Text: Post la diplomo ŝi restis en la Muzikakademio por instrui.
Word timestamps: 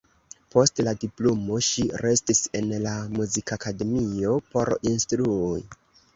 Post 0.53 0.79
la 0.85 0.93
diplomo 1.03 1.59
ŝi 1.67 1.85
restis 2.05 2.41
en 2.61 2.73
la 2.87 2.95
Muzikakademio 3.19 4.35
por 4.57 4.75
instrui. 4.95 5.63